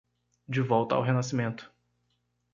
[0.47, 1.71] De volta ao renascimento